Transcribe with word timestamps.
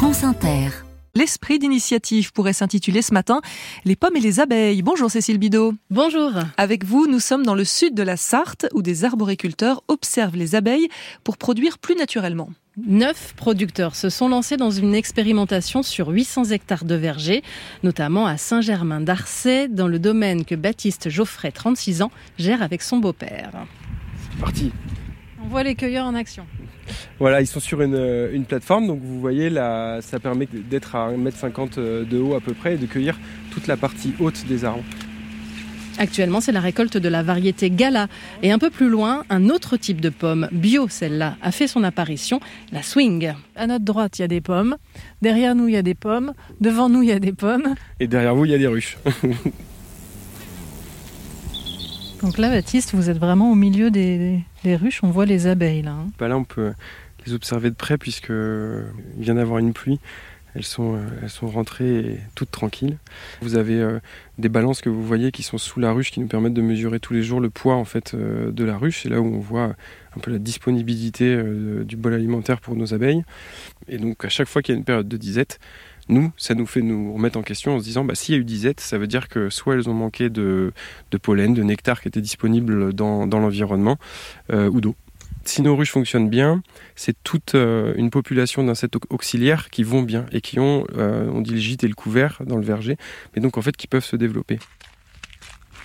France 0.00 0.24
Inter. 0.24 0.70
L'esprit 1.14 1.58
d'initiative 1.58 2.32
pourrait 2.32 2.54
s'intituler 2.54 3.02
ce 3.02 3.12
matin 3.12 3.42
Les 3.84 3.96
pommes 3.96 4.16
et 4.16 4.20
les 4.20 4.40
abeilles. 4.40 4.80
Bonjour 4.80 5.10
Cécile 5.10 5.36
Bidot. 5.36 5.74
Bonjour. 5.90 6.32
Avec 6.56 6.86
vous, 6.86 7.06
nous 7.06 7.20
sommes 7.20 7.44
dans 7.44 7.54
le 7.54 7.66
sud 7.66 7.94
de 7.94 8.02
la 8.02 8.16
Sarthe 8.16 8.66
où 8.72 8.80
des 8.80 9.04
arboriculteurs 9.04 9.84
observent 9.88 10.38
les 10.38 10.54
abeilles 10.54 10.88
pour 11.22 11.36
produire 11.36 11.76
plus 11.76 11.96
naturellement. 11.96 12.48
Neuf 12.78 13.34
producteurs 13.36 13.94
se 13.94 14.08
sont 14.08 14.30
lancés 14.30 14.56
dans 14.56 14.70
une 14.70 14.94
expérimentation 14.94 15.82
sur 15.82 16.08
800 16.08 16.44
hectares 16.44 16.86
de 16.86 16.94
vergers, 16.94 17.42
notamment 17.82 18.24
à 18.26 18.38
Saint-Germain 18.38 19.02
d'Arcet, 19.02 19.68
dans 19.68 19.86
le 19.86 19.98
domaine 19.98 20.46
que 20.46 20.54
Baptiste 20.54 21.10
Geoffrey, 21.10 21.52
36 21.52 22.00
ans, 22.00 22.10
gère 22.38 22.62
avec 22.62 22.80
son 22.80 22.96
beau-père. 22.96 23.66
C'est 24.16 24.40
parti. 24.40 24.72
On 25.44 25.48
voit 25.48 25.62
les 25.62 25.74
cueilleurs 25.74 26.06
en 26.06 26.14
action. 26.14 26.46
Voilà, 27.18 27.40
ils 27.40 27.46
sont 27.46 27.60
sur 27.60 27.80
une, 27.82 28.28
une 28.32 28.44
plateforme, 28.44 28.86
donc 28.86 29.00
vous 29.02 29.20
voyez, 29.20 29.50
là, 29.50 30.00
ça 30.00 30.18
permet 30.18 30.48
d'être 30.52 30.94
à 30.96 31.10
1m50 31.12 32.06
de 32.06 32.18
haut 32.18 32.34
à 32.34 32.40
peu 32.40 32.54
près 32.54 32.74
et 32.74 32.78
de 32.78 32.86
cueillir 32.86 33.18
toute 33.52 33.66
la 33.66 33.76
partie 33.76 34.14
haute 34.20 34.46
des 34.46 34.64
arbres. 34.64 34.84
Actuellement, 36.00 36.40
c'est 36.40 36.52
la 36.52 36.60
récolte 36.60 36.96
de 36.96 37.08
la 37.10 37.22
variété 37.22 37.68
Gala. 37.68 38.08
Et 38.42 38.52
un 38.52 38.58
peu 38.58 38.70
plus 38.70 38.88
loin, 38.88 39.24
un 39.28 39.50
autre 39.50 39.76
type 39.76 40.00
de 40.00 40.08
pomme, 40.08 40.48
bio 40.50 40.88
celle-là, 40.88 41.36
a 41.42 41.52
fait 41.52 41.66
son 41.66 41.84
apparition, 41.84 42.40
la 42.72 42.82
swing. 42.82 43.34
À 43.54 43.66
notre 43.66 43.84
droite, 43.84 44.18
il 44.18 44.22
y 44.22 44.24
a 44.24 44.28
des 44.28 44.40
pommes. 44.40 44.76
Derrière 45.20 45.54
nous, 45.54 45.68
il 45.68 45.74
y 45.74 45.76
a 45.76 45.82
des 45.82 45.94
pommes. 45.94 46.32
Devant 46.58 46.88
nous, 46.88 47.02
il 47.02 47.10
y 47.10 47.12
a 47.12 47.18
des 47.18 47.34
pommes. 47.34 47.74
Et 48.00 48.06
derrière 48.06 48.34
vous, 48.34 48.46
il 48.46 48.50
y 48.52 48.54
a 48.54 48.58
des 48.58 48.66
ruches. 48.66 48.96
Donc 52.22 52.38
là, 52.38 52.50
Baptiste, 52.50 52.94
vous 52.94 53.08
êtes 53.08 53.18
vraiment 53.18 53.50
au 53.50 53.54
milieu 53.54 53.90
des, 53.90 54.42
ruches. 54.64 55.02
On 55.02 55.10
voit 55.10 55.26
les 55.26 55.46
abeilles 55.46 55.82
là. 55.82 55.92
hein. 55.92 56.06
Bah 56.18 56.28
là, 56.28 56.36
on 56.36 56.44
peut 56.44 56.72
les 57.26 57.32
observer 57.32 57.70
de 57.70 57.74
près 57.74 57.98
puisque 57.98 58.30
il 58.30 59.22
vient 59.22 59.34
d'avoir 59.34 59.58
une 59.58 59.72
pluie. 59.72 60.00
Elles 60.56 60.64
sont, 60.64 60.96
euh, 60.96 60.98
elles 61.22 61.30
sont 61.30 61.46
rentrées 61.46 62.18
toutes 62.34 62.50
tranquilles. 62.50 62.98
Vous 63.40 63.54
avez 63.54 63.80
euh, 63.80 64.00
des 64.38 64.48
balances 64.48 64.80
que 64.80 64.88
vous 64.88 65.04
voyez 65.04 65.30
qui 65.30 65.44
sont 65.44 65.58
sous 65.58 65.78
la 65.78 65.92
ruche 65.92 66.10
qui 66.10 66.18
nous 66.18 66.26
permettent 66.26 66.54
de 66.54 66.62
mesurer 66.62 66.98
tous 66.98 67.12
les 67.12 67.22
jours 67.22 67.38
le 67.40 67.50
poids 67.50 67.76
en 67.76 67.84
fait 67.84 68.14
euh, 68.14 68.50
de 68.50 68.64
la 68.64 68.76
ruche. 68.76 69.02
C'est 69.04 69.08
là 69.10 69.20
où 69.20 69.26
on 69.26 69.38
voit 69.38 69.76
un 70.16 70.20
peu 70.20 70.32
la 70.32 70.38
disponibilité 70.38 71.32
euh, 71.36 71.84
du 71.84 71.96
bol 71.96 72.14
alimentaire 72.14 72.60
pour 72.60 72.74
nos 72.74 72.94
abeilles. 72.94 73.22
Et 73.86 73.98
donc 73.98 74.24
à 74.24 74.28
chaque 74.28 74.48
fois 74.48 74.60
qu'il 74.60 74.74
y 74.74 74.76
a 74.76 74.78
une 74.78 74.84
période 74.84 75.08
de 75.08 75.16
disette, 75.16 75.60
nous, 76.10 76.32
ça 76.36 76.54
nous 76.54 76.66
fait 76.66 76.82
nous 76.82 77.12
remettre 77.14 77.38
en 77.38 77.42
question 77.42 77.76
en 77.76 77.78
se 77.78 77.84
disant 77.84 78.04
bah, 78.04 78.14
s'il 78.14 78.34
y 78.34 78.38
a 78.38 78.40
eu 78.40 78.44
disette, 78.44 78.80
ça 78.80 78.98
veut 78.98 79.06
dire 79.06 79.28
que 79.28 79.50
soit 79.50 79.74
elles 79.74 79.88
ont 79.88 79.94
manqué 79.94 80.28
de, 80.28 80.72
pollen, 81.22 81.54
de 81.54 81.62
nectar 81.62 82.00
qui 82.00 82.08
était 82.08 82.20
disponible 82.20 82.92
dans, 82.92 83.26
dans 83.26 83.38
l'environnement, 83.38 83.98
euh, 84.52 84.68
ou 84.68 84.80
d'eau. 84.80 84.94
Si 85.44 85.62
nos 85.62 85.74
ruches 85.74 85.92
fonctionnent 85.92 86.28
bien, 86.28 86.62
c'est 86.96 87.16
toute 87.24 87.54
euh, 87.54 87.94
une 87.96 88.10
population 88.10 88.62
d'insectes 88.62 88.96
auxiliaires 89.08 89.70
qui 89.70 89.82
vont 89.82 90.02
bien 90.02 90.26
et 90.32 90.40
qui 90.40 90.60
ont, 90.60 90.84
euh, 90.96 91.30
on 91.32 91.40
dit 91.40 91.52
le 91.52 91.58
gîte 91.58 91.82
et 91.82 91.88
le 91.88 91.94
couvert 91.94 92.42
dans 92.46 92.56
le 92.56 92.64
verger, 92.64 92.96
mais 93.34 93.40
donc 93.40 93.56
en 93.56 93.62
fait 93.62 93.76
qui 93.76 93.86
peuvent 93.86 94.04
se 94.04 94.16
développer. 94.16 94.58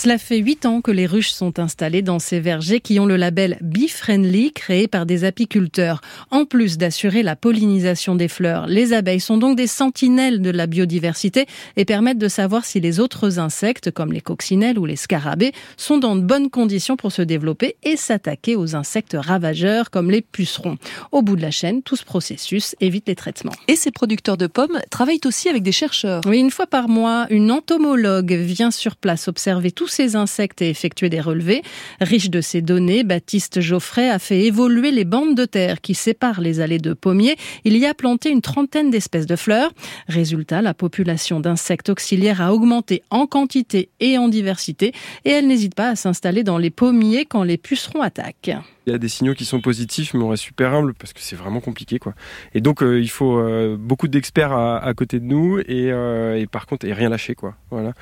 Cela 0.00 0.16
fait 0.16 0.38
huit 0.38 0.64
ans 0.64 0.80
que 0.80 0.92
les 0.92 1.06
ruches 1.06 1.32
sont 1.32 1.58
installées 1.58 2.02
dans 2.02 2.20
ces 2.20 2.38
vergers 2.38 2.78
qui 2.78 3.00
ont 3.00 3.04
le 3.04 3.16
label 3.16 3.58
Bee 3.60 3.88
Friendly 3.88 4.52
créé 4.52 4.86
par 4.86 5.06
des 5.06 5.24
apiculteurs. 5.24 6.02
En 6.30 6.44
plus 6.44 6.78
d'assurer 6.78 7.24
la 7.24 7.34
pollinisation 7.34 8.14
des 8.14 8.28
fleurs, 8.28 8.68
les 8.68 8.92
abeilles 8.92 9.18
sont 9.18 9.38
donc 9.38 9.56
des 9.56 9.66
sentinelles 9.66 10.40
de 10.40 10.50
la 10.50 10.68
biodiversité 10.68 11.46
et 11.76 11.84
permettent 11.84 12.18
de 12.18 12.28
savoir 12.28 12.64
si 12.64 12.78
les 12.78 13.00
autres 13.00 13.40
insectes, 13.40 13.90
comme 13.90 14.12
les 14.12 14.20
coccinelles 14.20 14.78
ou 14.78 14.86
les 14.86 14.94
scarabées, 14.94 15.50
sont 15.76 15.98
dans 15.98 16.14
de 16.14 16.20
bonnes 16.20 16.48
conditions 16.48 16.96
pour 16.96 17.10
se 17.10 17.22
développer 17.22 17.74
et 17.82 17.96
s'attaquer 17.96 18.54
aux 18.54 18.76
insectes 18.76 19.16
ravageurs 19.18 19.90
comme 19.90 20.12
les 20.12 20.22
pucerons. 20.22 20.76
Au 21.10 21.22
bout 21.22 21.34
de 21.34 21.42
la 21.42 21.50
chaîne, 21.50 21.82
tout 21.82 21.96
ce 21.96 22.04
processus 22.04 22.76
évite 22.80 23.08
les 23.08 23.16
traitements. 23.16 23.54
Et 23.66 23.74
ces 23.74 23.90
producteurs 23.90 24.36
de 24.36 24.46
pommes 24.46 24.78
travaillent 24.90 25.18
aussi 25.24 25.48
avec 25.48 25.64
des 25.64 25.72
chercheurs. 25.72 26.20
Oui, 26.24 26.38
une 26.38 26.52
fois 26.52 26.68
par 26.68 26.88
mois, 26.88 27.26
une 27.30 27.50
entomologue 27.50 28.32
vient 28.32 28.70
sur 28.70 28.94
place 28.94 29.26
observer 29.26 29.72
tous 29.88 29.94
ces 29.94 30.16
insectes 30.16 30.60
et 30.60 30.68
effectuer 30.68 31.08
des 31.08 31.20
relevés. 31.20 31.62
Riche 32.00 32.28
de 32.28 32.42
ces 32.42 32.60
données, 32.60 33.04
Baptiste 33.04 33.60
Geoffrey 33.60 34.10
a 34.10 34.18
fait 34.18 34.44
évoluer 34.44 34.90
les 34.90 35.06
bandes 35.06 35.34
de 35.34 35.46
terre 35.46 35.80
qui 35.80 35.94
séparent 35.94 36.42
les 36.42 36.60
allées 36.60 36.78
de 36.78 36.92
pommiers. 36.92 37.36
Il 37.64 37.76
y 37.78 37.86
a 37.86 37.94
planté 37.94 38.28
une 38.28 38.42
trentaine 38.42 38.90
d'espèces 38.90 39.24
de 39.24 39.36
fleurs. 39.36 39.72
Résultat, 40.06 40.60
la 40.60 40.74
population 40.74 41.40
d'insectes 41.40 41.88
auxiliaires 41.88 42.42
a 42.42 42.52
augmenté 42.52 43.02
en 43.08 43.26
quantité 43.26 43.88
et 44.00 44.18
en 44.18 44.28
diversité 44.28 44.92
et 45.24 45.30
elle 45.30 45.46
n'hésite 45.46 45.74
pas 45.74 45.88
à 45.88 45.96
s'installer 45.96 46.42
dans 46.42 46.58
les 46.58 46.70
pommiers 46.70 47.24
quand 47.24 47.42
les 47.42 47.56
pucerons 47.56 48.02
attaquent. 48.02 48.58
Il 48.88 48.92
y 48.92 48.94
a 48.94 48.98
des 48.98 49.08
signaux 49.08 49.34
qui 49.34 49.44
sont 49.44 49.60
positifs, 49.60 50.14
mais 50.14 50.22
on 50.22 50.30
reste 50.30 50.44
super 50.44 50.72
humble 50.72 50.94
parce 50.94 51.12
que 51.12 51.20
c'est 51.20 51.36
vraiment 51.36 51.60
compliqué, 51.60 51.98
quoi. 51.98 52.14
Et 52.54 52.62
donc, 52.62 52.82
euh, 52.82 52.98
il 52.98 53.10
faut 53.10 53.38
euh, 53.38 53.76
beaucoup 53.78 54.08
d'experts 54.08 54.54
à, 54.54 54.94
côté 54.94 55.20
de 55.20 55.26
nous 55.26 55.58
et, 55.58 55.92
euh, 55.92 56.40
et, 56.40 56.46
par 56.46 56.64
contre, 56.64 56.86
et 56.86 56.94
rien 56.94 57.10
lâcher, 57.10 57.34
quoi. 57.34 57.54
Voilà. 57.70 57.92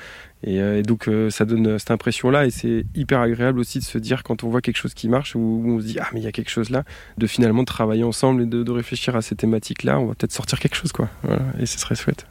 Et, 0.43 0.55
et 0.55 0.83
donc, 0.83 1.09
ça 1.29 1.43
donne 1.43 1.66
cette 1.77 1.91
impression-là 1.91 2.45
et 2.45 2.49
c'est 2.49 2.85
hyper 2.95 3.19
agréable 3.19 3.59
aussi 3.59 3.79
de 3.79 3.83
se 3.83 3.97
dire 3.97 4.23
quand 4.23 4.43
on 4.43 4.49
voit 4.49 4.61
quelque 4.61 4.77
chose 4.77 4.93
qui 4.93 5.09
marche 5.09 5.35
ou 5.35 5.63
on 5.65 5.79
se 5.79 5.85
dit 5.85 5.97
ah 5.99 6.07
mais 6.13 6.21
il 6.21 6.23
y 6.23 6.27
a 6.27 6.31
quelque 6.31 6.49
chose 6.49 6.69
là, 6.69 6.83
de 7.17 7.27
finalement 7.27 7.63
travailler 7.63 8.03
ensemble 8.03 8.43
et 8.43 8.45
de, 8.45 8.63
de 8.63 8.71
réfléchir 8.71 9.15
à 9.15 9.21
ces 9.21 9.35
thématiques-là, 9.35 9.99
on 9.99 10.05
va 10.05 10.15
peut-être 10.15 10.31
sortir 10.31 10.59
quelque 10.59 10.75
chose, 10.75 10.91
quoi. 10.91 11.09
Voilà. 11.23 11.43
Et 11.59 11.65
ce 11.65 11.79
serait 11.79 11.95
chouette. 11.95 12.25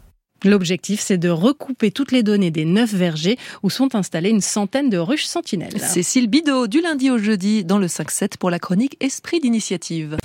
L'objectif, 0.44 1.00
c'est 1.00 1.18
de 1.18 1.30
recouper 1.30 1.90
toutes 1.90 2.12
les 2.12 2.22
données 2.22 2.50
des 2.50 2.64
neuf 2.64 2.92
vergers 2.92 3.38
où 3.62 3.70
sont 3.70 3.94
installées 3.94 4.30
une 4.30 4.42
centaine 4.42 4.90
de 4.90 4.98
ruches 4.98 5.24
sentinelles. 5.24 5.80
Cécile 5.80 6.28
Bidot, 6.28 6.66
du 6.66 6.80
lundi 6.82 7.10
au 7.10 7.18
jeudi, 7.18 7.64
dans 7.64 7.78
le 7.78 7.86
5-7 7.86 8.36
pour 8.38 8.50
la 8.50 8.58
chronique 8.58 8.96
Esprit 9.00 9.40
d'initiative. 9.40 10.16